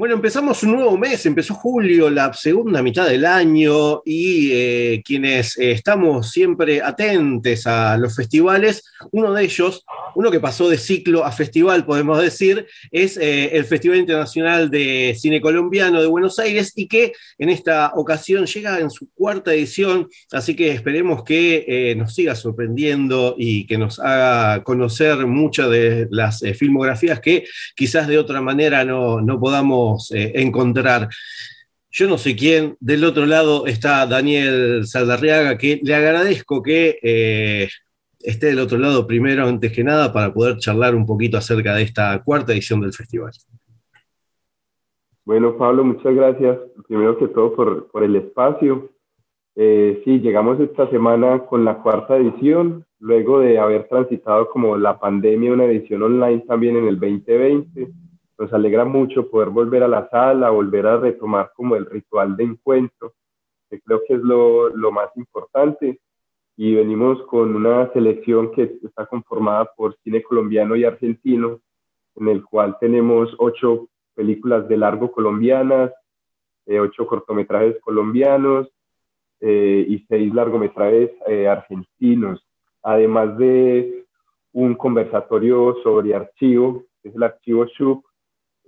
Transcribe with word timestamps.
Bueno, 0.00 0.14
empezamos 0.14 0.62
un 0.62 0.72
nuevo 0.72 0.96
mes, 0.96 1.26
empezó 1.26 1.52
julio, 1.52 2.08
la 2.08 2.32
segunda 2.32 2.82
mitad 2.82 3.06
del 3.06 3.26
año, 3.26 4.00
y 4.02 4.50
eh, 4.50 5.02
quienes 5.04 5.58
eh, 5.58 5.72
estamos 5.72 6.30
siempre 6.30 6.80
atentos 6.80 7.66
a 7.66 7.98
los 7.98 8.16
festivales, 8.16 8.82
uno 9.12 9.34
de 9.34 9.44
ellos, 9.44 9.84
uno 10.14 10.30
que 10.30 10.40
pasó 10.40 10.70
de 10.70 10.78
ciclo 10.78 11.22
a 11.22 11.32
festival, 11.32 11.84
podemos 11.84 12.18
decir, 12.18 12.66
es 12.90 13.18
eh, 13.18 13.54
el 13.54 13.66
Festival 13.66 13.98
Internacional 13.98 14.70
de 14.70 15.14
Cine 15.18 15.38
Colombiano 15.38 16.00
de 16.00 16.06
Buenos 16.08 16.38
Aires 16.38 16.72
y 16.76 16.88
que 16.88 17.12
en 17.36 17.50
esta 17.50 17.92
ocasión 17.94 18.46
llega 18.46 18.80
en 18.80 18.88
su 18.88 19.12
cuarta 19.12 19.52
edición, 19.52 20.08
así 20.32 20.56
que 20.56 20.72
esperemos 20.72 21.24
que 21.24 21.94
nos 21.98 22.14
siga 22.14 22.34
sorprendiendo 22.34 23.34
y 23.36 23.66
que 23.66 23.76
nos 23.76 24.00
haga 24.00 24.64
conocer 24.64 25.26
muchas 25.26 25.68
de 25.68 26.08
las 26.10 26.40
filmografías 26.58 27.20
que 27.20 27.44
quizás 27.76 28.08
de 28.08 28.16
otra 28.16 28.40
manera 28.40 28.82
no, 28.82 29.20
no 29.20 29.38
podamos 29.38 29.89
eh, 30.12 30.32
encontrar. 30.36 31.08
Yo 31.92 32.08
no 32.08 32.18
sé 32.18 32.36
quién, 32.36 32.76
del 32.78 33.04
otro 33.04 33.26
lado 33.26 33.66
está 33.66 34.06
Daniel 34.06 34.86
Saldarriaga, 34.86 35.58
que 35.58 35.80
le 35.82 35.94
agradezco 35.94 36.62
que 36.62 36.98
eh, 37.02 37.68
esté 38.20 38.46
del 38.46 38.60
otro 38.60 38.78
lado 38.78 39.08
primero, 39.08 39.46
antes 39.46 39.72
que 39.72 39.82
nada, 39.82 40.12
para 40.12 40.32
poder 40.32 40.58
charlar 40.58 40.94
un 40.94 41.04
poquito 41.04 41.36
acerca 41.36 41.74
de 41.74 41.82
esta 41.82 42.22
cuarta 42.22 42.52
edición 42.52 42.80
del 42.80 42.92
festival. 42.92 43.32
Bueno, 45.24 45.56
Pablo, 45.56 45.82
muchas 45.82 46.14
gracias, 46.14 46.58
primero 46.86 47.18
que 47.18 47.26
todo, 47.28 47.54
por, 47.54 48.04
el 48.04 48.14
espacio. 48.16 48.90
Eh, 49.56 50.00
sí, 50.04 50.20
llegamos 50.20 50.60
esta 50.60 50.88
semana 50.90 51.40
con 51.40 51.64
la 51.64 51.82
cuarta 51.82 52.16
edición, 52.16 52.84
luego 53.00 53.40
de 53.40 53.58
haber 53.58 53.88
transitado 53.88 54.48
como 54.48 54.76
la 54.76 54.98
pandemia, 55.00 55.52
una 55.52 55.64
edición 55.64 56.02
online 56.04 56.44
también 56.46 56.76
en 56.76 56.86
el 56.86 57.00
2020 57.00 57.90
nos 58.40 58.50
alegra 58.54 58.86
mucho 58.86 59.28
poder 59.28 59.50
volver 59.50 59.82
a 59.82 59.88
la 59.88 60.08
sala, 60.08 60.48
volver 60.48 60.86
a 60.86 60.96
retomar 60.96 61.52
como 61.54 61.76
el 61.76 61.84
ritual 61.84 62.38
de 62.38 62.44
encuentro, 62.44 63.12
que 63.68 63.78
creo 63.82 64.00
que 64.08 64.14
es 64.14 64.22
lo, 64.22 64.70
lo 64.70 64.90
más 64.90 65.14
importante. 65.16 66.00
Y 66.56 66.74
venimos 66.74 67.22
con 67.24 67.54
una 67.54 67.92
selección 67.92 68.50
que 68.52 68.78
está 68.82 69.04
conformada 69.04 69.70
por 69.76 69.94
cine 70.02 70.22
colombiano 70.22 70.74
y 70.74 70.84
argentino, 70.84 71.60
en 72.16 72.28
el 72.28 72.42
cual 72.42 72.78
tenemos 72.80 73.28
ocho 73.38 73.88
películas 74.14 74.66
de 74.68 74.76
largo 74.78 75.12
colombianas, 75.12 75.92
eh, 76.64 76.80
ocho 76.80 77.06
cortometrajes 77.06 77.78
colombianos 77.80 78.68
eh, 79.40 79.84
y 79.86 79.98
seis 80.08 80.32
largometrajes 80.32 81.10
eh, 81.26 81.46
argentinos, 81.46 82.42
además 82.82 83.36
de 83.36 84.06
un 84.52 84.74
conversatorio 84.76 85.76
sobre 85.82 86.14
archivo, 86.14 86.84
que 87.02 87.10
es 87.10 87.14
el 87.14 87.22
archivo 87.22 87.66
SHUP, 87.66 88.04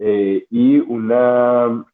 eh, 0.05 0.47
y, 0.51 0.81
una, 0.81 1.87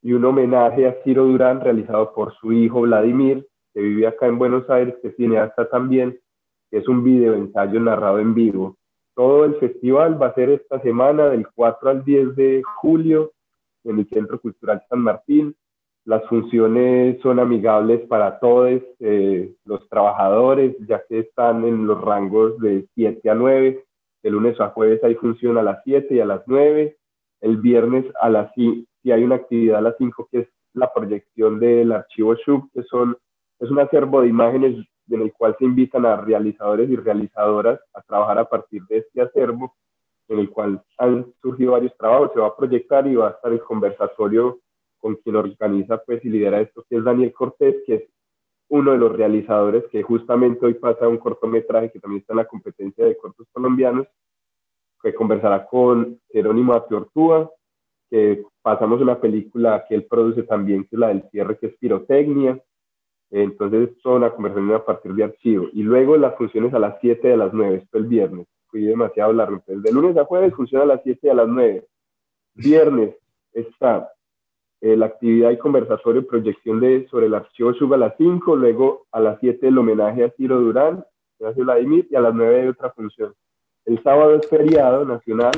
y 0.00 0.14
un 0.14 0.24
homenaje 0.24 0.88
a 0.88 0.96
Ciro 1.04 1.26
Durán 1.26 1.60
realizado 1.60 2.14
por 2.14 2.34
su 2.36 2.50
hijo 2.54 2.80
Vladimir, 2.80 3.46
que 3.74 3.82
vive 3.82 4.06
acá 4.06 4.26
en 4.26 4.38
Buenos 4.38 4.70
Aires, 4.70 4.94
que 5.02 5.10
tiene 5.10 5.36
hasta 5.36 5.68
también, 5.68 6.18
que 6.70 6.78
es 6.78 6.88
un 6.88 7.04
video 7.04 7.34
ensayo 7.34 7.78
narrado 7.78 8.20
en 8.20 8.32
vivo. 8.32 8.78
Todo 9.14 9.44
el 9.44 9.56
festival 9.56 10.20
va 10.20 10.28
a 10.28 10.34
ser 10.34 10.48
esta 10.48 10.80
semana, 10.80 11.28
del 11.28 11.46
4 11.54 11.90
al 11.90 12.04
10 12.06 12.36
de 12.36 12.62
julio, 12.80 13.32
en 13.84 13.98
el 13.98 14.08
Centro 14.08 14.40
Cultural 14.40 14.82
San 14.88 15.00
Martín. 15.00 15.54
Las 16.06 16.24
funciones 16.28 17.20
son 17.20 17.38
amigables 17.38 18.00
para 18.08 18.38
todos 18.38 18.80
eh, 19.00 19.52
los 19.66 19.86
trabajadores, 19.90 20.74
ya 20.88 21.02
que 21.06 21.18
están 21.18 21.66
en 21.66 21.86
los 21.86 22.00
rangos 22.00 22.58
de 22.60 22.86
7 22.94 23.28
a 23.28 23.34
9. 23.34 23.84
De 24.22 24.30
lunes 24.30 24.58
a 24.58 24.68
jueves 24.68 25.04
hay 25.04 25.16
función 25.16 25.58
a 25.58 25.62
las 25.62 25.82
7 25.84 26.14
y 26.14 26.20
a 26.20 26.24
las 26.24 26.40
9 26.46 26.96
el 27.40 27.58
viernes 27.58 28.04
a 28.20 28.28
las 28.28 28.52
si 28.54 28.86
hay 29.12 29.22
una 29.22 29.36
actividad 29.36 29.78
a 29.78 29.82
las 29.82 29.94
5 29.98 30.28
que 30.30 30.40
es 30.40 30.48
la 30.74 30.92
proyección 30.92 31.58
del 31.58 31.92
archivo 31.92 32.34
SHUB, 32.34 32.70
que 32.72 32.82
son, 32.84 33.16
es 33.60 33.70
un 33.70 33.78
acervo 33.78 34.20
de 34.20 34.28
imágenes 34.28 34.86
en 35.08 35.22
el 35.22 35.32
cual 35.32 35.56
se 35.58 35.64
invitan 35.64 36.04
a 36.04 36.16
realizadores 36.16 36.90
y 36.90 36.96
realizadoras 36.96 37.80
a 37.94 38.02
trabajar 38.02 38.38
a 38.38 38.48
partir 38.48 38.82
de 38.88 38.98
este 38.98 39.22
acervo, 39.22 39.74
en 40.28 40.40
el 40.40 40.50
cual 40.50 40.82
han 40.98 41.32
surgido 41.40 41.72
varios 41.72 41.96
trabajos, 41.96 42.32
se 42.34 42.40
va 42.40 42.48
a 42.48 42.56
proyectar 42.56 43.06
y 43.06 43.14
va 43.14 43.28
a 43.28 43.30
estar 43.30 43.52
el 43.52 43.60
conversatorio 43.60 44.58
con 44.98 45.14
quien 45.16 45.36
organiza 45.36 45.98
pues 45.98 46.24
y 46.24 46.28
lidera 46.28 46.60
esto, 46.60 46.84
que 46.88 46.96
es 46.96 47.04
Daniel 47.04 47.32
Cortés, 47.32 47.76
que 47.86 47.94
es 47.94 48.02
uno 48.68 48.92
de 48.92 48.98
los 48.98 49.16
realizadores 49.16 49.84
que 49.92 50.02
justamente 50.02 50.66
hoy 50.66 50.74
pasa 50.74 51.06
un 51.06 51.18
cortometraje 51.18 51.92
que 51.92 52.00
también 52.00 52.22
está 52.22 52.32
en 52.32 52.38
la 52.38 52.46
competencia 52.46 53.04
de 53.04 53.16
cortos 53.16 53.46
colombianos, 53.52 54.08
que 55.06 55.14
conversará 55.14 55.64
con 55.66 56.20
Jerónimo 56.32 56.74
Apiortúa, 56.74 57.48
que 58.10 58.42
pasamos 58.60 59.00
una 59.00 59.20
película 59.20 59.84
que 59.88 59.94
él 59.94 60.04
produce 60.04 60.42
también, 60.42 60.82
que 60.82 60.96
es 60.96 60.98
la 60.98 61.08
del 61.08 61.22
cierre, 61.30 61.56
que 61.58 61.66
es 61.68 61.76
pirotecnia. 61.76 62.60
Entonces, 63.30 63.90
es 63.90 64.02
toda 64.02 64.16
una 64.16 64.30
conversación 64.30 64.74
a 64.74 64.84
partir 64.84 65.12
de 65.14 65.22
archivo. 65.22 65.68
Y 65.72 65.84
luego 65.84 66.16
las 66.16 66.36
funciones 66.36 66.74
a 66.74 66.80
las 66.80 66.96
7 67.00 67.28
de 67.28 67.36
las 67.36 67.52
9, 67.52 67.76
esto 67.76 67.98
el 67.98 68.06
viernes. 68.06 68.48
Fui 68.66 68.82
demasiado 68.82 69.32
largo. 69.32 69.56
Entonces, 69.56 69.84
de 69.84 69.92
lunes 69.92 70.16
a 70.16 70.24
jueves 70.24 70.52
funciona 70.54 70.82
a 70.82 70.88
las 70.88 71.02
7 71.04 71.28
de 71.28 71.34
las 71.34 71.48
9. 71.48 71.86
Viernes 72.54 73.14
está 73.52 74.10
eh, 74.80 74.96
la 74.96 75.06
actividad 75.06 75.52
y 75.52 75.58
conversatorio 75.58 76.26
proyección 76.26 76.80
de, 76.80 77.06
sobre 77.08 77.26
el 77.26 77.34
archivo 77.34 77.72
Suba 77.74 77.94
a 77.94 78.00
las 78.00 78.14
5, 78.18 78.56
luego 78.56 79.06
a 79.12 79.20
las 79.20 79.38
7 79.38 79.68
el 79.68 79.78
homenaje 79.78 80.24
a 80.24 80.30
Ciro 80.30 80.60
Durán, 80.60 81.04
gracias 81.38 81.64
Vladimir, 81.64 82.08
y 82.10 82.16
a 82.16 82.20
las 82.20 82.34
9 82.34 82.62
hay 82.62 82.68
otra 82.68 82.90
función. 82.90 83.32
El 83.86 84.02
sábado 84.02 84.34
es 84.34 84.48
feriado 84.48 85.04
nacional 85.04 85.54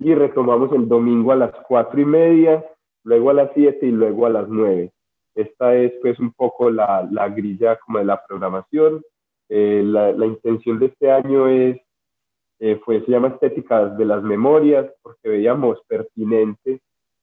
y 0.00 0.12
retomamos 0.12 0.72
el 0.72 0.88
domingo 0.88 1.30
a 1.30 1.36
las 1.36 1.52
cuatro 1.68 2.00
y 2.00 2.04
media, 2.04 2.64
luego 3.04 3.30
a 3.30 3.34
las 3.34 3.50
siete 3.54 3.86
y 3.86 3.92
luego 3.92 4.26
a 4.26 4.30
las 4.30 4.48
nueve. 4.48 4.92
Esta 5.36 5.76
es 5.76 5.92
pues 6.02 6.18
un 6.18 6.32
poco 6.32 6.68
la, 6.68 7.08
la 7.12 7.28
grilla 7.28 7.76
como 7.76 8.00
de 8.00 8.06
la 8.06 8.20
programación. 8.26 9.02
Eh, 9.48 9.82
la, 9.84 10.10
la, 10.10 10.26
intención 10.26 10.80
de 10.80 10.86
este 10.86 11.12
año 11.12 11.46
es, 11.46 11.80
eh, 12.58 12.80
fue, 12.84 13.04
se 13.04 13.10
llama 13.12 13.28
Estéticas 13.28 13.96
de 13.96 14.04
las 14.04 14.22
Memorias, 14.24 14.90
porque 15.00 15.28
veíamos 15.28 15.78
pertinente 15.86 16.80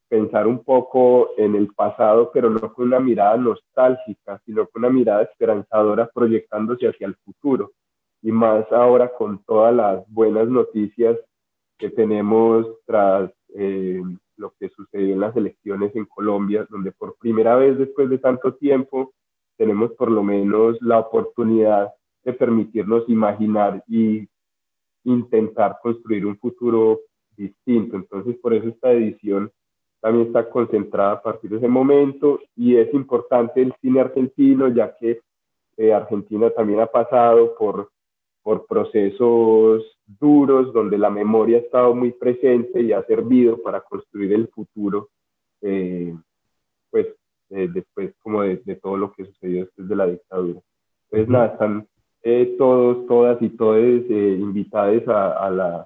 pensar 0.08 0.48
un 0.48 0.64
poco 0.64 1.32
en 1.38 1.56
el 1.56 1.74
pasado, 1.74 2.32
pero 2.34 2.50
no 2.50 2.74
con 2.74 2.88
una 2.88 3.02
mirada 3.02 3.36
nostálgica, 3.36 4.42
sino 4.46 4.66
con 4.68 4.86
una 4.86 4.94
mirada 4.94 5.24
esperanzadora 5.24 6.10
proyectándose 6.14 6.88
hacia 6.88 7.08
el 7.08 7.16
futuro 7.16 7.74
y 8.22 8.32
más 8.32 8.72
ahora 8.72 9.14
con 9.14 9.44
todas 9.44 9.74
las 9.74 10.08
buenas 10.10 10.48
noticias 10.48 11.18
que 11.78 11.90
tenemos 11.90 12.66
tras 12.86 13.32
eh, 13.56 14.02
lo 14.38 14.54
que 14.60 14.70
sucedió 14.70 15.14
en 15.14 15.20
las 15.20 15.36
elecciones 15.36 15.96
en 15.96 16.06
Colombia, 16.06 16.68
donde 16.70 16.92
por 16.92 17.18
primera 17.18 17.56
vez 17.56 17.78
después 17.78 18.10
de 18.10 18.18
tanto 18.18 18.56
tiempo 18.56 19.14
tenemos 19.58 19.92
por 19.94 20.12
lo 20.12 20.24
menos 20.24 20.78
la 20.82 21.00
oportunidad 21.00 21.92
de 22.24 22.34
permitirnos 22.34 23.08
imaginar 23.08 23.84
y 23.88 24.28
intentar 25.04 25.78
construir 25.82 26.26
un 26.26 26.38
futuro 26.38 27.00
distinto. 27.36 27.96
Entonces, 27.96 28.38
por 28.38 28.54
eso 28.54 28.68
esta 28.68 28.92
edición 28.92 29.52
también 30.02 30.28
está 30.28 30.50
concentrada 30.50 31.14
a 31.14 31.22
partir 31.22 31.50
de 31.52 31.58
ese 31.58 31.68
momento 31.68 32.40
y 32.56 32.76
es 32.76 32.94
importante 32.94 33.62
el 33.62 33.74
cine 33.82 34.02
argentino, 34.02 34.68
ya 34.68 34.96
que 34.96 35.22
eh, 35.78 35.94
Argentina 35.94 36.50
también 36.52 36.82
ha 36.82 36.88
pasado 36.88 37.56
por 37.58 37.90
por 38.48 38.66
procesos 38.66 39.84
duros 40.06 40.72
donde 40.72 40.98
la 40.98 41.10
memoria 41.10 41.58
ha 41.58 41.60
estado 41.60 41.94
muy 41.94 42.14
presente 42.14 42.82
y 42.82 42.94
ha 42.94 43.04
servido 43.04 43.62
para 43.62 43.82
construir 43.82 44.32
el 44.32 44.48
futuro, 44.48 45.10
eh, 45.62 46.16
pues 46.90 47.08
eh, 47.50 47.68
después 47.74 48.14
como 48.24 48.44
de, 48.44 48.56
todo 48.82 48.96
lo 48.96 49.12
que 49.12 49.26
sucedió 49.26 49.66
después 49.66 49.90
de 49.90 49.96
la 49.98 50.08
dictadura. 50.08 50.62
Entonces 51.12 51.28
nada, 51.28 51.48
están 51.48 51.88
eh, 52.24 52.56
todos, 52.58 53.06
todas 53.08 53.42
y 53.42 53.50
todos 53.50 53.80
invitados 53.80 55.04
a, 55.10 55.50
la, 55.50 55.86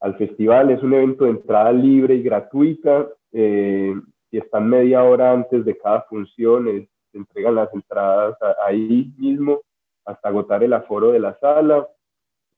al 0.00 0.14
festival. 0.18 0.68
Es 0.68 0.82
un 0.82 0.92
evento 0.92 1.24
de 1.24 1.30
entrada 1.30 1.72
libre 1.72 2.16
y 2.16 2.22
gratuita 2.22 3.08
y 3.32 4.36
están 4.36 4.68
media 4.68 5.04
hora 5.04 5.32
antes 5.32 5.64
de 5.64 5.74
cada 5.78 6.02
función, 6.02 6.66
se 6.66 7.16
entregan 7.16 7.54
las 7.54 7.72
entradas 7.72 8.36
ahí 8.66 9.10
mismo 9.16 9.62
hasta 10.08 10.28
agotar 10.28 10.64
el 10.64 10.72
aforo 10.72 11.12
de 11.12 11.20
la 11.20 11.38
sala. 11.38 11.86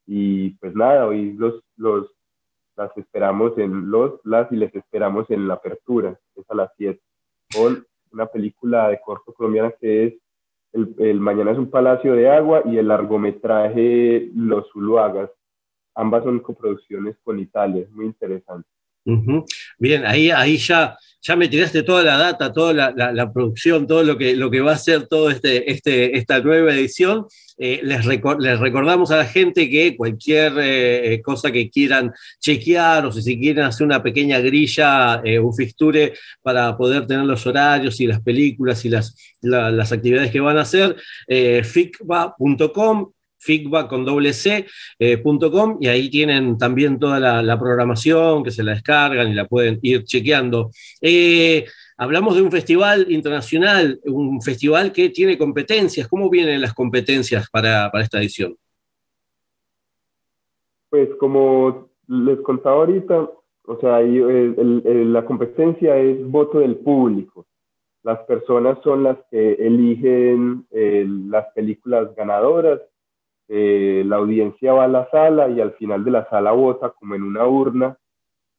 Y 0.07 0.51
pues 0.51 0.75
nada, 0.75 1.07
hoy 1.07 1.33
los, 1.33 1.63
los, 1.77 2.07
las 2.77 2.97
esperamos 2.97 3.59
en 3.59 3.91
los, 3.91 4.21
las 4.25 4.51
y 4.53 4.57
les 4.57 4.75
esperamos 4.75 5.29
en 5.31 5.49
la 5.49 5.55
apertura, 5.55 6.19
es 6.37 6.45
a 6.49 6.55
las 6.55 6.71
7. 6.77 7.01
o 7.59 7.71
una 8.13 8.27
película 8.27 8.89
de 8.89 9.01
corto 9.01 9.33
colombiana 9.33 9.73
que 9.81 10.07
es 10.07 10.15
el, 10.73 11.21
Mañana 11.21 11.51
es 11.51 11.59
un 11.59 11.71
Palacio 11.71 12.15
de 12.15 12.31
Agua 12.31 12.63
y 12.65 12.79
el 12.79 12.87
largometraje 12.89 14.31
Los 14.35 14.71
Zuluagas. 14.73 15.31
Ambas 15.97 16.23
son 16.23 16.39
coproducciones 16.39 17.17
con 17.25 17.41
Italia, 17.41 17.87
muy 17.91 18.07
interesante. 18.07 18.69
Bien, 19.79 20.07
ahí, 20.07 20.31
ahí 20.31 20.57
ya, 20.57 20.97
ya 21.23 21.37
me 21.37 21.49
tiraste 21.49 21.83
toda 21.83 22.03
la 22.03 22.17
data, 22.17 22.53
toda 22.53 22.93
la, 22.93 23.33
producción, 23.33 23.87
todo 23.87 24.03
lo 24.03 24.17
que, 24.17 24.35
lo 24.35 24.51
que 24.51 24.61
va 24.61 24.73
a 24.73 24.79
ser 24.79 25.07
toda 25.07 25.33
este, 25.33 25.71
este, 25.71 26.17
esta 26.17 26.41
nueva 26.41 26.73
edición. 26.73 27.27
Eh, 27.59 27.81
les, 27.83 28.07
les, 28.07 28.59
recordamos 28.59 29.11
a 29.11 29.19
la 29.19 29.27
gente 29.27 29.69
que 29.69 29.95
cualquier 29.95 30.55
eh, 30.59 31.21
cosa 31.23 31.53
que 31.53 31.69
quieran 31.69 32.11
chequear 32.39 33.05
o 33.05 33.13
si 33.13 33.39
quieren 33.39 33.65
hacer 33.65 33.87
una 33.87 34.03
pequeña 34.03 34.39
grilla, 34.41 35.21
eh, 35.23 35.39
un 35.39 35.55
fixture 35.55 36.15
para 36.41 36.75
poder 36.77 37.07
tener 37.07 37.27
los 37.27 37.47
horarios 37.47 38.01
y 38.01 38.07
las 38.07 38.23
películas 38.23 38.83
y 38.87 38.89
las, 38.89 39.15
las 39.43 39.93
actividades 39.93 40.31
que 40.31 40.41
van 40.41 40.57
a 40.57 40.63
hacer, 40.63 40.97
ficba.com 41.65 43.13
feedback 43.41 43.89
con 43.89 44.05
doble 44.05 44.33
C, 44.33 44.67
eh, 44.99 45.23
y 45.81 45.89
ahí 45.89 46.11
tienen 46.11 46.59
también 46.59 46.99
toda 46.99 47.19
la, 47.19 47.59
programación 47.59 48.43
que 48.45 48.51
se 48.51 48.63
la 48.63 48.73
descargan 48.73 49.29
y 49.29 49.35
la 49.35 49.47
pueden 49.47 49.79
ir 49.83 50.05
chequeando. 50.05 50.71
Eh, 51.01 51.65
hablamos 51.97 52.37
de 52.37 52.43
un 52.43 52.51
festival 52.51 53.07
internacional, 53.11 54.01
un 54.05 54.41
festival 54.41 54.93
que 54.93 55.09
tiene 55.11 55.37
competencias. 55.37 56.09
¿Cómo 56.09 56.31
vienen 56.31 56.61
las 56.61 56.75
competencias 56.75 57.49
para, 57.51 57.91
esta 58.01 58.19
edición? 58.19 58.57
Pues 60.89 61.09
como 61.19 61.91
les 62.09 62.41
contaba 62.41 62.77
ahorita, 62.77 63.29
o 63.67 63.81
sea, 63.81 64.01
la 64.01 65.25
competencia 65.25 65.97
es 65.97 66.29
voto 66.29 66.59
del 66.59 66.77
público. 66.77 67.47
Las 68.03 68.21
personas 68.21 68.79
son 68.83 69.03
las 69.03 69.19
que 69.31 69.53
eligen 69.55 70.67
eh, 70.71 71.05
las 71.07 71.47
películas 71.55 72.15
ganadoras 72.17 72.81
eh, 73.53 74.05
la 74.07 74.17
audiencia 74.17 74.73
va 74.73 74.85
a 74.85 74.89
la 74.89 75.11
sala 75.11 75.49
y 75.49 75.61
al 75.61 75.73
final 75.73 76.05
de 76.05 76.13
la 76.13 76.29
sala 76.31 76.53
vota 76.53 76.91
como 76.91 77.17
en 77.17 77.25
una 77.25 77.49
urna 77.49 77.99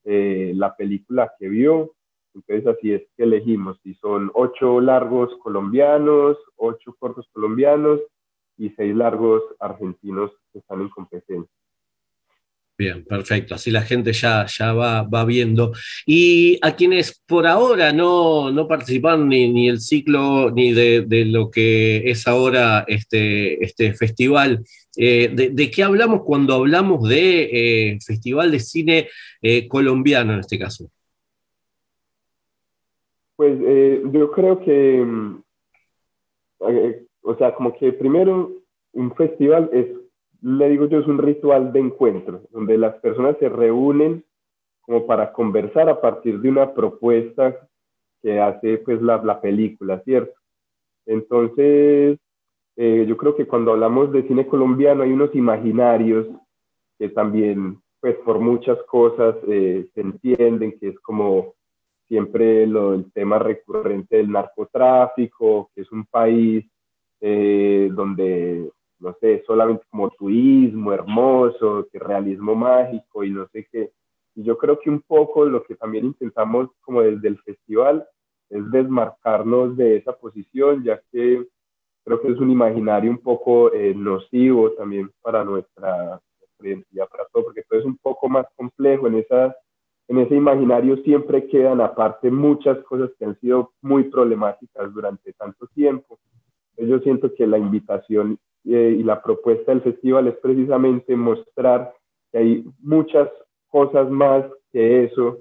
eh, 0.04 0.52
la 0.54 0.76
película 0.76 1.32
que 1.40 1.48
vio. 1.48 1.94
Entonces 2.34 2.68
así 2.68 2.92
es 2.92 3.04
que 3.16 3.24
elegimos 3.24 3.80
si 3.84 3.94
son 3.96 4.32
ocho 4.34 4.82
largos 4.82 5.34
colombianos, 5.42 6.38
ocho 6.58 6.94
cortos 7.00 7.26
colombianos 7.32 8.02
y 8.58 8.72
seis 8.72 8.94
largos 8.94 9.42
argentinos 9.62 10.32
que 10.52 10.60
están 10.60 10.82
en 10.82 10.90
competencia. 10.90 11.56
Bien, 12.82 13.06
perfecto. 13.06 13.54
Así 13.54 13.70
la 13.70 13.84
gente 13.84 14.12
ya, 14.12 14.48
ya 14.48 14.74
va, 14.74 15.04
va 15.04 15.24
viendo. 15.24 15.72
Y 16.04 16.58
a 16.64 16.76
quienes 16.76 17.22
por 17.28 17.46
ahora 17.46 17.94
no, 17.94 18.50
no 18.52 18.68
participaron 18.68 19.30
ni, 19.30 19.54
ni 19.54 19.70
el 19.70 19.80
ciclo 19.80 20.50
ni 20.50 20.74
de, 20.74 21.02
de, 21.02 21.26
lo 21.26 21.52
que 21.52 22.10
es 22.10 22.28
ahora 22.28 22.84
este, 22.88 23.64
este 23.64 23.94
festival, 23.94 24.64
eh, 24.98 25.30
de, 25.32 25.70
qué 25.70 25.84
hablamos 25.84 26.24
cuando 26.24 26.56
hablamos 26.56 27.08
de 27.08 27.50
eh, 27.92 28.00
Festival 28.04 28.52
de 28.52 28.60
Cine 28.60 29.10
eh, 29.44 29.68
Colombiano 29.68 30.34
en 30.34 30.40
este 30.40 30.58
caso? 30.58 30.90
Pues 33.36 33.60
yo 34.12 34.32
creo 34.32 34.60
que, 34.60 35.06
mm, 35.06 35.44
o 37.22 37.36
sea, 37.38 37.54
como 37.54 37.78
que 37.78 37.94
primero 37.94 38.54
un 38.94 39.14
festival 39.14 39.70
es 39.72 40.01
le 40.42 40.70
digo 40.70 40.88
yo, 40.88 41.00
es 41.00 41.08
un 41.08 41.20
ritual 41.20 41.72
de 41.72 41.80
encuentro, 41.80 42.42
donde 42.52 42.78
las 42.78 42.96
personas 42.96 43.38
se 43.40 43.50
reúnen 43.50 44.24
como 44.82 45.06
para 45.06 45.32
conversar 45.32 45.90
a 45.90 46.02
partir 46.02 46.40
de 46.40 46.50
una 46.50 46.74
propuesta 46.74 47.56
que 48.22 48.40
hace 48.40 48.80
pues 48.80 49.02
la, 49.02 49.22
la 49.24 49.40
película, 49.40 50.02
¿cierto? 50.04 50.34
Entonces, 51.06 52.20
eh, 52.76 53.06
yo 53.08 53.18
creo 53.18 53.36
que 53.36 53.48
cuando 53.48 53.74
hablamos 53.74 54.12
de 54.12 54.28
cine 54.28 54.48
colombiano 54.48 55.04
hay 55.04 55.12
unos 55.12 55.34
imaginarios 55.36 56.28
que 56.98 57.10
también, 57.10 57.80
pues 58.00 58.16
por 58.18 58.40
muchas 58.40 58.78
cosas 58.84 59.36
eh, 59.48 59.88
se 59.94 60.02
entienden, 60.02 60.78
que 60.80 60.90
es 60.90 61.00
como 61.00 61.54
siempre 62.08 62.68
lo, 62.68 62.94
el 62.94 63.12
tema 63.12 63.40
recurrente 63.40 64.18
del 64.18 64.32
narcotráfico, 64.32 65.70
que 65.74 65.82
es 65.82 65.92
un 65.92 66.06
país 66.06 66.66
eh, 67.22 67.90
donde 67.94 68.70
no 69.02 69.16
sé, 69.20 69.44
solamente 69.46 69.84
como 69.90 70.12
turismo 70.12 70.94
hermoso, 70.94 71.88
que 71.92 72.00
realismo 72.00 72.56
mágico 72.56 73.24
y 73.24 73.32
no 73.32 73.48
sé 73.48 73.68
qué. 73.72 73.92
Y 74.36 74.44
yo 74.44 74.58
creo 74.58 74.80
que 74.80 74.90
un 74.90 75.02
poco 75.02 75.46
lo 75.46 75.64
que 75.64 75.76
también 75.76 76.06
intentamos 76.06 76.70
como 76.82 77.02
desde 77.02 77.28
el 77.28 77.40
festival 77.40 78.08
es 78.50 78.70
desmarcarnos 78.72 79.76
de 79.76 79.98
esa 79.98 80.14
posición, 80.14 80.84
ya 80.84 81.02
que 81.12 81.46
creo 82.04 82.22
que 82.22 82.32
es 82.32 82.38
un 82.40 82.52
imaginario 82.52 83.12
un 83.12 83.18
poco 83.18 83.74
eh, 83.74 83.94
nocivo 83.96 84.72
también 84.72 85.12
para 85.22 85.44
nuestra, 85.44 86.22
identidad, 86.60 87.08
para 87.10 87.26
todo, 87.34 87.46
porque 87.46 87.64
todo 87.64 87.80
es 87.80 87.86
un 87.86 87.98
poco 87.98 88.30
más 88.30 88.46
complejo. 88.56 89.08
En, 89.08 89.16
esa, 89.16 89.56
en 90.08 90.20
ese 90.20 90.36
imaginario 90.36 90.98
siempre 90.98 91.48
quedan 91.48 91.82
aparte 91.82 92.30
muchas 92.30 92.78
cosas 92.84 93.10
que 93.18 93.26
han 93.26 93.40
sido 93.40 93.74
muy 93.82 94.04
problemáticas 94.04 94.94
durante 94.94 95.34
tanto 95.34 95.68
tiempo. 95.74 96.20
Yo 96.78 97.00
siento 97.00 97.34
que 97.34 97.48
la 97.48 97.58
invitación 97.58 98.40
eh, 98.66 98.96
y 99.00 99.04
la 99.04 99.22
propuesta 99.22 99.72
del 99.72 99.82
festival 99.82 100.28
es 100.28 100.36
precisamente 100.38 101.16
mostrar 101.16 101.94
que 102.32 102.38
hay 102.38 102.66
muchas 102.80 103.30
cosas 103.70 104.10
más 104.10 104.46
que 104.72 105.06
eso, 105.06 105.40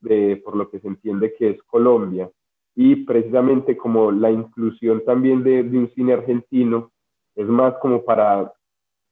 de, 0.00 0.40
por 0.44 0.56
lo 0.56 0.70
que 0.70 0.80
se 0.80 0.88
entiende 0.88 1.34
que 1.34 1.50
es 1.50 1.62
Colombia. 1.64 2.30
Y 2.76 2.96
precisamente 3.04 3.76
como 3.76 4.12
la 4.12 4.30
inclusión 4.30 5.04
también 5.04 5.42
de, 5.42 5.60
un 5.60 5.90
cine 5.94 6.14
argentino 6.14 6.92
es 7.34 7.46
más 7.46 7.74
como 7.78 8.04
para 8.04 8.52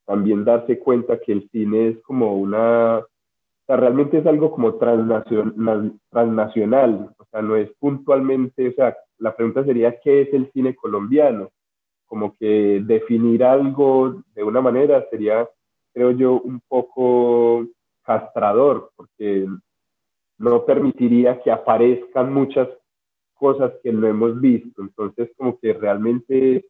también 0.06 0.44
darse 0.44 0.78
cuenta 0.78 1.18
que 1.20 1.32
el 1.32 1.48
cine 1.50 1.88
es 1.88 2.02
como 2.02 2.36
una, 2.36 2.98
o 2.98 3.06
sea, 3.66 3.76
realmente 3.76 4.18
es 4.18 4.26
algo 4.26 4.50
como 4.52 4.76
transnacional, 4.76 5.92
transnacional, 6.10 7.14
o 7.18 7.24
sea, 7.30 7.42
no 7.42 7.56
es 7.56 7.70
puntualmente, 7.78 8.68
o 8.68 8.72
sea, 8.72 8.96
la 9.18 9.34
pregunta 9.36 9.64
sería, 9.64 9.98
¿qué 10.00 10.22
es 10.22 10.32
el 10.32 10.50
cine 10.52 10.74
colombiano? 10.74 11.50
Como 12.08 12.36
que 12.36 12.82
definir 12.84 13.44
algo 13.44 14.22
de 14.34 14.42
una 14.42 14.60
manera 14.60 15.06
sería, 15.10 15.48
creo 15.92 16.10
yo, 16.10 16.40
un 16.40 16.60
poco 16.66 17.66
castrador, 18.02 18.90
porque 18.96 19.46
no 20.38 20.64
permitiría 20.64 21.40
que 21.40 21.52
aparezcan 21.52 22.32
muchas 22.32 22.68
cosas 23.34 23.72
que 23.82 23.92
no 23.92 24.06
hemos 24.06 24.40
visto. 24.40 24.82
Entonces, 24.82 25.30
como 25.36 25.58
que 25.60 25.74
realmente 25.74 26.64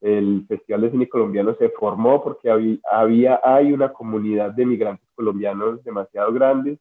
el 0.00 0.46
Festival 0.46 0.82
de 0.82 0.90
Cine 0.92 1.08
Colombiano 1.08 1.56
se 1.56 1.70
formó 1.70 2.22
porque 2.22 2.50
había, 2.90 3.40
hay 3.42 3.72
una 3.72 3.92
comunidad 3.92 4.52
de 4.52 4.64
migrantes 4.64 5.08
colombianos 5.14 5.82
demasiado 5.82 6.32
grande, 6.32 6.78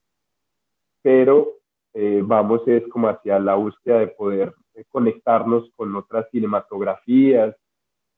pero 1.02 1.54
eh, 1.94 2.22
vamos 2.24 2.62
es 2.68 2.88
como 2.90 3.08
hacia 3.08 3.40
la 3.40 3.56
búsqueda 3.56 4.00
de 4.00 4.08
poder 4.08 4.54
conectarnos 4.90 5.72
con 5.76 5.96
otras 5.96 6.30
cinematografías, 6.30 7.56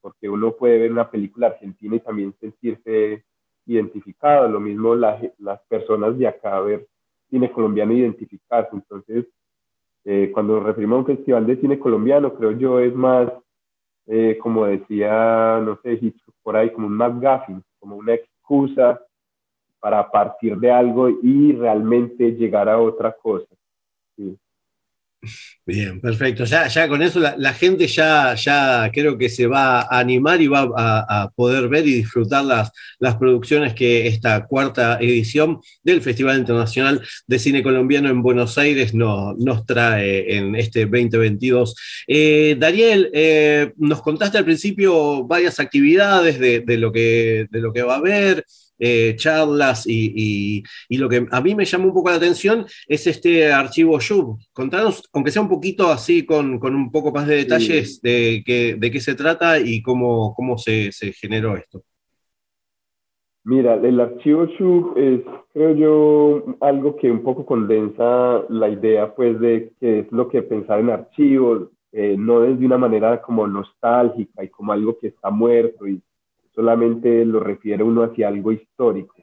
porque 0.02 0.30
uno 0.30 0.54
puede 0.54 0.80
ver 0.80 0.92
una 0.92 1.10
película 1.10 1.48
argentina 1.48 1.96
y 1.96 2.00
también 2.00 2.34
sentirse 2.40 3.24
identificado, 3.66 4.48
lo 4.48 4.60
mismo 4.60 4.96
las 4.96 5.62
personas 5.68 6.18
de 6.18 6.28
acá 6.28 6.60
ver 6.62 6.88
cine 7.30 7.52
colombiano 7.52 7.94
identificarse, 7.94 8.70
entonces 8.74 9.26
eh, 10.06 10.32
cuando 10.34 10.56
nos 10.56 10.64
referimos 10.64 10.96
a 10.96 11.00
un 11.00 11.06
festival 11.06 11.46
de 11.46 11.58
cine 11.58 11.78
colombiano, 11.78 12.34
creo 12.34 12.52
yo 12.52 12.80
es 12.80 12.96
más, 12.96 13.32
eh, 14.08 14.38
como 14.42 14.66
decía, 14.66 15.60
no 15.64 15.80
sé, 15.84 16.00
por 16.42 16.56
ahí, 16.56 16.72
como 16.72 16.88
un 16.88 16.98
McGuffin, 16.98 17.64
como 17.80 17.96
una 17.98 18.16
excusa 18.16 19.00
para 19.80 20.10
partir 20.10 20.58
de 20.58 20.72
algo 20.72 21.10
y 21.10 21.54
realmente 21.54 22.32
llegar 22.32 22.68
a 22.70 22.80
otra 22.80 23.12
cosa. 23.12 23.48
Sí. 24.16 24.38
Bien, 25.66 26.00
perfecto. 26.00 26.46
Ya, 26.46 26.68
ya 26.68 26.88
con 26.88 27.02
eso 27.02 27.20
la, 27.20 27.54
gente 27.54 27.88
ya, 27.88 28.34
ya 28.36 28.90
creo 28.92 29.18
que 29.18 29.30
se 29.30 29.48
va 29.48 29.82
a 29.82 30.00
animar 30.00 30.42
y 30.42 30.48
va 30.48 30.68
a, 30.76 31.30
poder 31.36 31.68
ver 31.68 31.86
y 31.88 31.94
disfrutar 31.94 32.46
las, 32.46 32.72
las 33.00 33.18
producciones 33.18 33.74
que 33.74 34.08
esta 34.08 34.46
cuarta 34.48 34.98
edición 35.00 35.60
del 35.84 36.02
Festival 36.02 36.40
Internacional 36.40 37.02
de 37.28 37.40
Cine 37.40 37.62
Colombiano 37.62 38.10
en 38.10 38.24
Buenos 38.24 38.58
Aires 38.58 38.94
nos, 38.94 39.66
trae 39.66 40.38
en 40.38 40.56
este 40.56 40.86
2022. 40.86 41.76
Eh, 42.08 42.56
Daniel, 42.58 43.10
eh, 43.14 43.74
nos 43.78 44.02
contaste 44.02 44.38
al 44.38 44.46
principio 44.46 45.26
varias 45.26 45.60
actividades 45.60 46.40
de, 46.40 46.62
de, 46.62 46.78
lo 46.78 46.92
que, 46.92 47.48
de 47.52 47.60
lo 47.60 47.74
que 47.74 47.84
va 47.84 47.96
a 47.96 47.98
haber. 47.98 48.46
Eh, 48.80 49.16
charlas 49.18 49.86
y, 49.86 50.64
lo 50.90 51.10
que 51.10 51.28
a 51.30 51.42
mí 51.42 51.54
me 51.54 51.66
llama 51.66 51.86
un 51.86 51.94
poco 51.94 52.10
la 52.10 52.16
atención 52.16 52.66
es 52.88 53.08
este 53.08 53.52
archivo 53.52 54.00
YUB. 54.00 54.38
Contanos, 54.54 55.04
aunque 55.14 55.32
sea 55.32 55.42
un 55.42 55.50
poquito 55.50 55.92
así, 55.92 56.26
con, 56.26 56.60
un 56.64 56.92
poco 56.92 57.12
más 57.12 57.28
de 57.28 57.36
detalles 57.36 58.02
de, 58.02 58.42
qué, 58.46 58.76
de 58.78 58.92
qué 58.92 59.02
se 59.02 59.16
trata 59.16 59.60
y 59.60 59.82
cómo, 59.82 60.34
cómo 60.34 60.58
se, 60.58 60.92
generó 61.14 61.58
esto. 61.58 61.84
Mira, 63.44 63.76
el 63.76 64.00
archivo 64.00 64.46
SHUB 64.46 64.98
es, 64.98 65.22
creo 65.54 65.76
yo, 65.76 66.58
algo 66.62 66.96
que 66.96 67.10
un 67.10 67.24
poco 67.24 67.46
condensa 67.46 68.44
la 68.50 68.70
idea, 68.70 69.14
pues, 69.14 69.40
de 69.40 69.72
qué 69.80 70.00
es 70.00 70.12
lo 70.12 70.30
que 70.30 70.42
pensar 70.42 70.80
en 70.80 70.90
archivos, 70.90 71.70
eh, 71.92 72.16
no 72.18 72.42
desde 72.42 72.66
una 72.66 72.78
manera 72.78 73.20
como 73.22 73.48
nostálgica 73.48 74.44
y 74.44 74.50
como 74.50 74.72
algo 74.72 75.00
que 75.00 75.08
está 75.08 75.32
muerto 75.32 75.88
y 75.88 76.00
solamente 76.60 77.24
lo 77.24 77.40
refiere 77.40 77.86
uno 77.86 78.04
hacia 78.04 78.28
algo 78.28 78.52
histórico, 78.52 79.16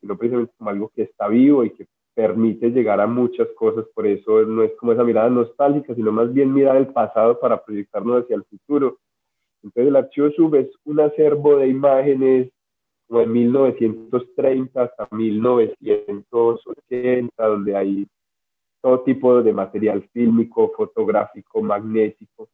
sino 0.00 0.16
precisamente 0.16 0.54
como 0.56 0.70
algo 0.70 0.90
que 0.94 1.02
está 1.02 1.28
vivo 1.28 1.62
y 1.62 1.74
que 1.74 1.86
permite 2.14 2.70
llegar 2.70 3.02
a 3.02 3.06
muchas 3.06 3.48
cosas, 3.54 3.84
por 3.94 4.06
eso 4.06 4.46
no 4.46 4.62
es 4.62 4.72
como 4.78 4.92
esa 4.92 5.04
mirada 5.04 5.28
nostálgica, 5.28 5.94
sino 5.94 6.10
más 6.10 6.32
bien 6.32 6.54
mirar 6.54 6.78
el 6.78 6.86
pasado 6.86 7.38
para 7.38 7.62
proyectarnos 7.62 8.22
hacia 8.22 8.36
el 8.36 8.44
futuro. 8.44 8.96
Entonces 9.62 9.88
el 9.88 9.96
archivo 9.96 10.30
SUB 10.30 10.54
es 10.54 10.70
un 10.84 11.00
acervo 11.00 11.58
de 11.58 11.68
imágenes 11.68 12.50
como 13.06 13.20
de 13.20 13.26
1930 13.26 14.82
hasta 14.82 15.06
1980, 15.14 17.46
donde 17.46 17.76
hay 17.76 18.06
todo 18.80 19.00
tipo 19.00 19.42
de 19.42 19.52
material 19.52 20.08
fílmico, 20.14 20.72
fotográfico, 20.74 21.60
magnético. 21.60 22.48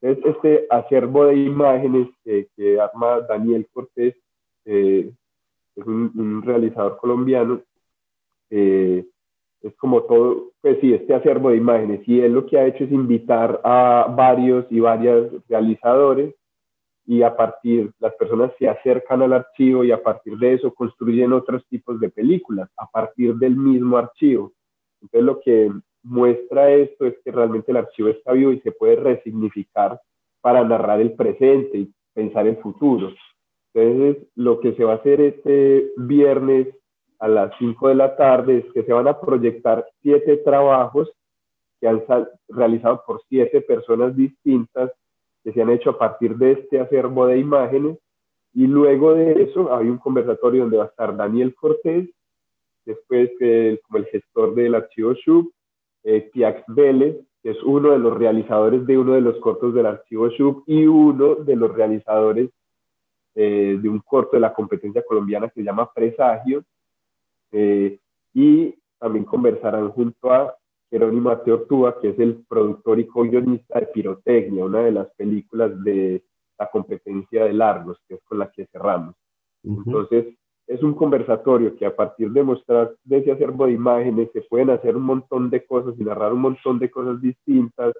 Entonces, 0.00 0.34
este 0.36 0.66
acervo 0.70 1.26
de 1.26 1.36
imágenes 1.36 2.08
que, 2.24 2.80
arma 2.80 3.20
Daniel 3.22 3.66
Cortés, 3.72 4.14
eh, 4.64 5.10
es 5.74 5.86
un, 5.86 6.42
realizador 6.42 6.98
colombiano, 6.98 7.60
eh, 8.50 9.04
es 9.62 9.74
como 9.76 10.02
todo, 10.02 10.52
pues 10.60 10.78
sí, 10.80 10.92
este 10.92 11.14
acervo 11.14 11.50
de 11.50 11.56
imágenes, 11.56 12.06
y 12.06 12.20
él 12.20 12.32
lo 12.32 12.46
que 12.46 12.58
ha 12.58 12.66
hecho 12.66 12.84
es 12.84 12.92
invitar 12.92 13.60
a 13.64 14.12
varios 14.14 14.66
y 14.70 14.80
varias 14.80 15.30
realizadores 15.48 16.34
y 17.06 17.22
a 17.22 17.36
partir, 17.36 17.92
las 18.00 18.14
personas 18.16 18.52
se 18.58 18.68
acercan 18.68 19.22
al 19.22 19.32
archivo 19.32 19.84
y 19.84 19.92
a 19.92 20.02
partir 20.02 20.36
de 20.38 20.54
eso 20.54 20.74
construyen 20.74 21.32
otros 21.32 21.64
tipos 21.68 22.00
de 22.00 22.10
películas, 22.10 22.68
a 22.76 22.86
partir 22.90 23.36
del 23.36 23.56
mismo 23.56 23.96
archivo. 23.96 24.52
Entonces 25.00 25.24
lo 25.24 25.40
que 25.40 25.70
muestra 26.06 26.70
esto 26.70 27.04
es 27.04 27.14
que 27.24 27.32
realmente 27.32 27.72
el 27.72 27.78
archivo 27.78 28.08
está 28.08 28.32
vivo 28.32 28.52
y 28.52 28.60
se 28.60 28.72
puede 28.72 28.96
resignificar 28.96 30.00
para 30.40 30.62
narrar 30.62 31.00
el 31.00 31.12
presente 31.14 31.78
y 31.78 31.92
pensar 32.14 32.46
el 32.46 32.56
futuro. 32.58 33.12
Entonces 33.74 34.26
lo 34.36 34.60
que 34.60 34.74
se 34.74 34.84
va 34.84 34.92
a 34.92 34.96
hacer 34.96 35.20
este 35.20 35.90
viernes 35.96 36.68
a 37.18 37.28
las 37.28 37.52
5 37.58 37.88
de 37.88 37.94
la 37.94 38.16
tarde 38.16 38.58
es 38.58 38.72
que 38.72 38.84
se 38.84 38.92
van 38.92 39.08
a 39.08 39.20
proyectar 39.20 39.86
siete 40.02 40.36
trabajos 40.38 41.10
que 41.80 41.88
han 41.88 42.02
realizado 42.48 43.02
por 43.06 43.20
siete 43.28 43.60
personas 43.60 44.16
distintas 44.16 44.92
que 45.42 45.52
se 45.52 45.60
han 45.62 45.70
hecho 45.70 45.90
a 45.90 45.98
partir 45.98 46.36
de 46.36 46.52
este 46.52 46.80
acervo 46.80 47.26
de 47.26 47.38
imágenes. 47.38 47.98
Y 48.54 48.66
luego 48.66 49.14
de 49.14 49.42
eso 49.42 49.74
hay 49.74 49.88
un 49.88 49.98
conversatorio 49.98 50.62
donde 50.62 50.78
va 50.78 50.84
a 50.84 50.88
estar 50.88 51.16
Daniel 51.16 51.54
Cortés, 51.54 52.08
después 52.84 53.30
como 53.86 53.98
el 53.98 54.06
gestor 54.06 54.54
del 54.54 54.74
archivo 54.74 55.12
SHUB, 55.12 55.50
eh, 56.06 56.30
Tiax 56.32 56.62
Vélez, 56.68 57.16
que 57.42 57.50
es 57.50 57.62
uno 57.64 57.90
de 57.90 57.98
los 57.98 58.16
realizadores 58.16 58.86
de 58.86 58.96
uno 58.96 59.14
de 59.14 59.20
los 59.20 59.38
cortos 59.40 59.74
del 59.74 59.86
archivo 59.86 60.28
SHUB 60.28 60.62
y 60.66 60.86
uno 60.86 61.34
de 61.34 61.56
los 61.56 61.74
realizadores 61.74 62.50
eh, 63.34 63.76
de 63.82 63.88
un 63.88 63.98
corto 63.98 64.36
de 64.36 64.40
la 64.40 64.54
competencia 64.54 65.02
colombiana 65.02 65.48
que 65.48 65.60
se 65.60 65.64
llama 65.64 65.90
Presagio. 65.92 66.62
Eh, 67.50 67.98
y 68.34 68.72
también 69.00 69.24
conversarán 69.24 69.90
junto 69.90 70.32
a 70.32 70.54
Jerónimo 70.90 71.30
Ateortúa, 71.30 72.00
que 72.00 72.10
es 72.10 72.18
el 72.20 72.44
productor 72.48 73.00
y 73.00 73.06
co-guionista 73.08 73.80
de 73.80 73.86
Pirotecnia, 73.86 74.64
una 74.64 74.82
de 74.82 74.92
las 74.92 75.10
películas 75.16 75.82
de 75.82 76.22
la 76.56 76.70
competencia 76.70 77.44
de 77.44 77.52
largos, 77.52 77.98
que 78.06 78.14
es 78.14 78.20
con 78.22 78.38
la 78.38 78.50
que 78.52 78.66
cerramos. 78.66 79.16
Entonces, 79.64 80.26
es 80.66 80.82
un 80.82 80.94
conversatorio 80.94 81.76
que 81.76 81.86
a 81.86 81.94
partir 81.94 82.30
de 82.30 82.42
mostrar 82.42 82.92
de 83.04 83.18
ese 83.18 83.32
acervo 83.32 83.66
de 83.66 83.72
imágenes 83.72 84.30
se 84.32 84.42
pueden 84.42 84.70
hacer 84.70 84.96
un 84.96 85.04
montón 85.04 85.48
de 85.48 85.64
cosas 85.64 85.94
y 85.98 86.04
narrar 86.04 86.32
un 86.32 86.40
montón 86.40 86.78
de 86.78 86.90
cosas 86.90 87.20
distintas 87.20 87.94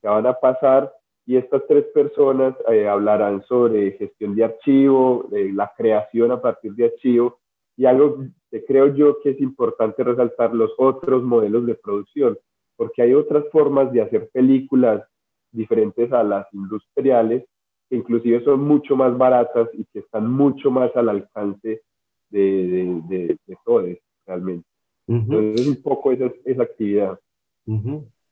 que 0.00 0.08
van 0.08 0.26
a 0.26 0.34
pasar 0.34 0.92
y 1.26 1.36
estas 1.36 1.66
tres 1.66 1.86
personas 1.94 2.54
eh, 2.70 2.86
hablarán 2.86 3.42
sobre 3.46 3.92
gestión 3.92 4.34
de 4.34 4.44
archivo, 4.44 5.26
de 5.30 5.52
la 5.52 5.72
creación 5.76 6.30
a 6.30 6.40
partir 6.40 6.74
de 6.74 6.86
archivo 6.86 7.38
y 7.76 7.86
algo 7.86 8.18
que 8.50 8.64
creo 8.64 8.94
yo 8.94 9.20
que 9.22 9.30
es 9.30 9.40
importante 9.40 10.04
resaltar, 10.04 10.54
los 10.54 10.70
otros 10.78 11.22
modelos 11.24 11.66
de 11.66 11.74
producción, 11.74 12.38
porque 12.76 13.02
hay 13.02 13.14
otras 13.14 13.44
formas 13.50 13.92
de 13.92 14.02
hacer 14.02 14.28
películas 14.32 15.02
diferentes 15.50 16.12
a 16.12 16.22
las 16.22 16.46
industriales, 16.52 17.44
que 17.88 17.96
inclusive 17.96 18.44
son 18.44 18.60
mucho 18.60 18.94
más 18.94 19.16
baratas 19.18 19.68
y 19.72 19.84
que 19.86 20.00
están 20.00 20.30
mucho 20.30 20.70
más 20.70 20.94
al 20.94 21.08
alcance 21.08 21.82
de, 22.40 23.00
de, 23.08 23.38
de, 23.46 23.56
todos 23.64 23.88
realmente. 24.26 24.66
Entonces 25.06 25.60
es 25.60 25.66
un 25.66 25.82
poco 25.82 26.12
esa, 26.12 26.30
esa 26.44 26.62
actividad. 26.62 27.18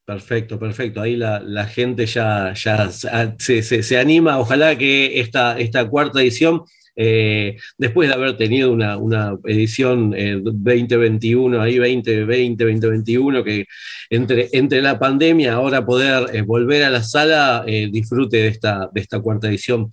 Perfecto, 0.05 0.59
perfecto. 0.59 1.01
Ahí 1.01 1.17
la, 1.17 1.41
la 1.41 1.67
gente 1.67 2.07
ya, 2.07 2.53
ya 2.55 2.91
se, 2.91 3.63
se, 3.63 3.83
se, 3.83 3.99
anima. 3.99 4.39
Ojalá 4.39 4.77
que 4.77 5.21
esta, 5.21 5.59
esta 5.59 5.89
cuarta 5.89 6.21
edición 6.21 6.63
eh, 6.95 7.57
después 7.79 8.09
de 8.09 8.15
haber 8.15 8.37
tenido 8.37 8.73
una, 8.73 9.37
edición 9.45 10.11
2021, 10.11 11.57
eh, 11.57 11.61
ahí 11.61 11.77
2020, 11.77 12.65
2021, 12.65 13.45
que 13.45 13.67
entre, 14.11 14.49
entre 14.53 14.83
la 14.83 14.99
pandemia, 14.99 15.55
ahora 15.55 15.85
poder 15.85 16.35
eh, 16.35 16.43
volver 16.43 16.85
a 16.85 16.91
la 16.91 17.03
sala, 17.03 17.65
disfrute 17.67 18.39
de 18.39 18.49
esta, 18.49 18.91
de 18.93 19.01
esta 19.01 19.21
cuarta 19.21 19.49
edición. 19.49 19.91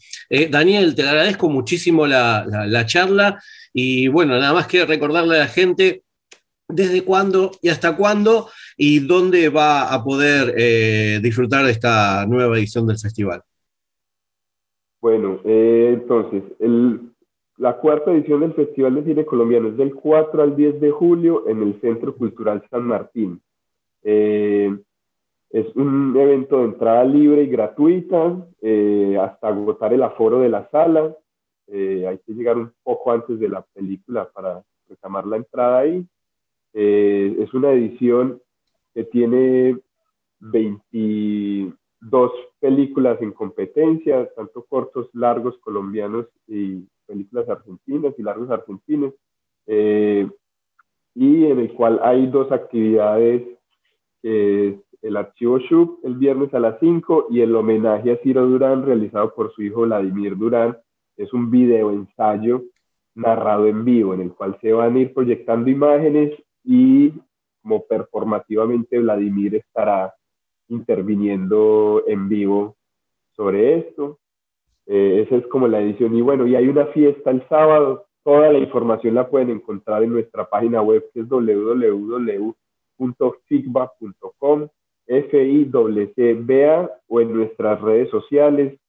Daniel, 0.50 0.96
te 0.96 1.04
agradezco 1.04 1.50
muchísimo 1.50 2.06
la, 2.06 2.46
la 2.68 2.86
charla 2.86 3.42
y 3.74 4.08
bueno, 4.08 4.38
nada 4.40 4.54
más 4.54 4.68
que 4.68 4.86
recordarle 4.86 5.36
a 5.36 5.40
la 5.40 5.48
gente 5.48 6.04
desde 6.68 7.04
cuándo 7.04 7.52
y 7.62 7.70
hasta 7.70 7.96
cuándo 7.96 8.50
y 8.78 9.00
dónde 9.00 9.50
va 9.50 9.94
a 9.94 10.04
poder 10.04 11.22
disfrutar 11.22 11.66
de 11.66 11.72
esta 11.72 12.26
nueva 12.28 12.58
edición 12.58 12.88
del 12.88 13.00
festival. 13.00 13.42
Bueno, 15.02 15.40
eh, 15.46 15.92
entonces, 15.94 16.44
la 17.58 17.78
cuarta 17.78 18.12
edición 18.12 18.42
del 18.42 18.54
Festival 18.54 18.96
de 18.96 19.04
Cine 19.04 19.26
Colombiano 19.26 19.70
es 19.70 19.78
del 19.78 19.96
4 19.96 20.44
al 20.44 20.56
10 20.56 20.82
de 20.82 20.92
julio 20.92 21.48
en 21.48 21.64
el 21.64 21.80
Centro 21.80 22.14
Cultural 22.16 22.66
San 22.70 22.84
Martín. 22.84 23.42
Eh, 24.04 24.78
es 25.52 25.76
un 25.76 26.16
evento 26.18 26.60
de 26.60 26.66
entrada 26.66 27.04
libre 27.06 27.44
y 27.44 27.48
gratuita 27.48 28.46
eh, 28.62 29.18
hasta 29.20 29.48
agotar 29.48 29.94
el 29.94 30.04
aforo 30.04 30.40
de 30.40 30.50
la 30.50 30.70
sala. 30.70 31.16
hay 31.72 32.18
que 32.26 32.34
llegar 32.34 32.58
un 32.58 32.72
poco 32.84 33.12
antes 33.12 33.40
de 33.40 33.48
la 33.48 33.62
película 33.74 34.30
para 34.34 34.64
reclamar 34.90 35.26
la 35.26 35.38
entrada 35.38 35.80
ahí. 35.80 36.06
es 36.74 37.54
una 37.54 37.72
edición 37.72 38.42
que 38.94 39.06
tiene 39.06 39.78
20, 40.40 41.74
dos 42.02 42.32
películas 42.60 43.22
en 43.22 43.32
competencia, 43.32 44.30
tanto 44.36 44.66
cortos, 44.66 45.10
largos 45.14 45.58
colombianos 45.60 46.28
y 46.48 46.84
películas 47.06 47.50
argentinas 47.50 48.14
y 48.18 48.24
largos 48.24 48.50
argentinos, 48.50 49.14
eh, 49.68 50.30
y 51.16 51.46
en 51.46 51.60
el 51.60 51.74
cual 51.74 52.00
hay 52.04 52.28
dos 52.28 52.52
actividades, 52.52 53.44
el 55.02 55.18
archivo 55.18 55.60
SHUB 55.60 56.00
el 56.04 56.16
viernes 56.16 56.54
a 56.54 56.60
las 56.60 56.80
5 56.80 57.28
y 57.30 57.42
el 57.42 57.56
homenaje 57.56 58.12
a 58.12 58.18
Ciro 58.18 58.46
Durán 58.46 58.86
realizado 58.86 59.34
por 59.34 59.54
su 59.54 59.64
hijo 59.64 59.82
Vladimir 59.82 60.38
Durán. 60.38 60.78
Es 61.18 61.34
un 61.34 61.50
video 61.50 61.92
ensayo 61.92 62.64
narrado 63.16 63.68
en 63.68 63.84
vivo 63.86 64.14
en 64.14 64.22
el 64.22 64.34
cual 64.34 64.58
se 64.62 64.72
van 64.72 64.96
a 64.96 65.00
ir 65.00 65.14
proyectando 65.14 65.70
imágenes 65.70 66.34
y 66.64 67.14
como 67.62 67.86
performativamente 67.86 69.00
Vladimir 69.00 69.56
estará 69.56 70.14
interviniendo 70.70 72.04
en 72.08 72.30
vivo 72.30 72.78
sobre 73.36 73.80
esto. 73.80 74.20
Eh, 74.86 75.24
esa 75.26 75.36
es 75.36 75.46
como 75.48 75.68
la 75.68 75.82
edición. 75.82 76.16
Y 76.16 76.22
bueno, 76.22 76.48
y 76.48 76.56
hay 76.56 76.68
una 76.68 76.86
fiesta 76.88 77.32
el 77.32 77.48
sábado. 77.48 78.06
Toda 78.24 78.52
la 78.52 78.60
información 78.60 79.16
la 79.16 79.30
pueden 79.30 79.50
encontrar 79.50 80.04
en 80.04 80.14
nuestra 80.14 80.50
página 80.50 80.82
web 80.82 81.06
que 81.14 81.20
es 81.22 81.30
www.figba.com, 81.30 82.58
f 85.08 85.44
i 85.44 85.72
c 86.16 86.34
b 86.34 86.70
a 86.70 86.90
o 87.08 87.22
en 87.22 87.34
nuestras 87.34 87.82
redes 87.82 88.10
sociales, 88.10 88.80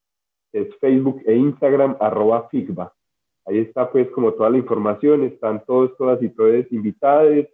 es 0.53 0.75
Facebook 0.79 1.21
e 1.25 1.35
Instagram, 1.35 1.97
arroba 1.99 2.47
Figba. 2.49 2.93
Ahí 3.45 3.59
está 3.59 3.91
pues 3.91 4.09
como 4.11 4.33
toda 4.33 4.49
la 4.49 4.57
información, 4.57 5.23
están 5.23 5.63
todos, 5.65 5.95
todas 5.97 6.21
y 6.21 6.29
todos 6.29 6.71
invitados, 6.71 7.47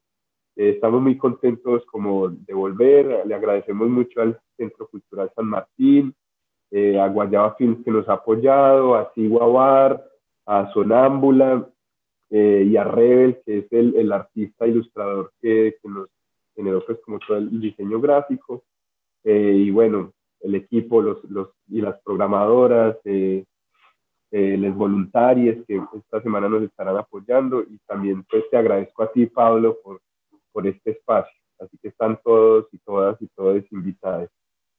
eh, 0.57 0.71
estamos 0.71 1.01
muy 1.01 1.17
contentos 1.17 1.85
como 1.85 2.29
de 2.29 2.53
volver, 2.53 3.25
le 3.25 3.35
agradecemos 3.35 3.87
mucho 3.89 4.21
al 4.21 4.39
Centro 4.57 4.87
Cultural 4.87 5.31
San 5.35 5.45
Martín, 5.45 6.13
eh, 6.71 6.99
a 6.99 7.07
Guayaba 7.07 7.55
Films 7.55 7.83
que 7.85 7.91
nos 7.91 8.09
ha 8.09 8.13
apoyado, 8.13 8.95
a 8.95 9.11
Bar, 9.13 10.03
a 10.47 10.73
Sonámbula 10.73 11.69
eh, 12.31 12.65
y 12.67 12.75
a 12.75 12.83
Rebel, 12.83 13.39
que 13.45 13.59
es 13.59 13.71
el, 13.71 13.95
el 13.95 14.11
artista 14.11 14.65
ilustrador 14.65 15.31
que, 15.39 15.75
que, 15.81 15.89
nos 15.89 16.09
generó 16.55 16.83
pues 16.83 16.99
como 17.05 17.19
todo 17.19 17.37
el 17.37 17.61
diseño 17.61 18.01
gráfico. 18.01 18.63
y 19.23 19.69
bueno, 19.69 20.11
el 20.41 20.55
equipo 20.55 21.01
los, 21.01 21.23
los, 21.25 21.49
y 21.69 21.81
las 21.81 22.01
programadoras, 22.01 22.97
eh, 24.29 24.57
les 24.57 24.75
voluntarios 24.75 25.65
que 25.65 25.81
esta 25.95 26.21
semana 26.21 26.49
nos 26.49 26.63
estarán 26.63 26.97
apoyando 26.97 27.61
y 27.61 27.77
también 27.87 28.23
pues 28.29 28.43
te 28.49 28.57
agradezco 28.57 29.03
a 29.03 29.11
ti 29.11 29.25
Pablo 29.27 29.77
por, 29.81 30.01
por 30.57 30.65
este 30.65 30.89
espacio. 30.89 31.37
Así 31.59 31.77
que 31.79 31.89
están 31.89 32.19
todos 32.23 32.65
y 32.71 32.79
todas 32.79 33.15
y 33.21 33.27
todos 33.27 33.63
invitados 33.71 34.27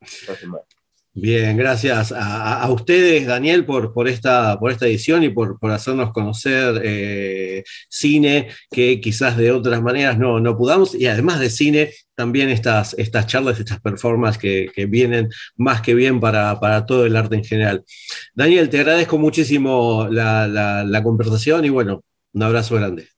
esta 0.01 0.35
semana. 0.35 0.65
Bien, 1.13 1.57
gracias 1.57 2.13
a, 2.17 2.69
ustedes, 2.69 3.29
Daniel, 3.29 3.65
por, 3.65 3.93
por, 3.93 4.09
esta, 4.09 4.59
por 4.59 4.73
esta 4.73 4.89
edición 4.89 5.23
y 5.23 5.29
por, 5.29 5.57
por 5.61 5.71
hacernos 5.71 6.13
conocer 6.13 6.81
eh, 6.83 7.63
cine 7.89 8.49
que 8.73 9.01
quizás 9.01 9.37
de 9.37 9.53
otras 9.53 9.81
maneras 9.81 10.19
no, 10.19 10.41
no 10.41 10.57
pudamos. 10.57 10.97
Y 10.97 11.07
además 11.07 11.39
de 11.39 11.51
cine, 11.51 11.93
también 12.17 12.49
estas, 12.49 12.95
estas 12.99 13.29
charlas, 13.29 13.61
estas 13.61 13.81
performances 13.81 14.41
que, 14.75 14.87
vienen 14.87 15.29
más 15.57 15.81
que 15.81 15.95
bien 15.95 16.19
para, 16.19 16.59
para, 16.59 16.87
todo 16.87 17.07
el 17.07 17.15
arte 17.15 17.37
en 17.37 17.45
general. 17.45 17.85
Daniel, 18.35 18.69
te 18.69 18.81
agradezco 18.81 19.17
muchísimo 19.17 20.09
la, 20.11 20.49
la, 20.49 20.83
la 20.83 21.03
conversación 21.05 21.65
y 21.65 21.69
bueno, 21.69 22.03
un 22.33 22.43
abrazo 22.43 22.75
grande. 22.75 23.18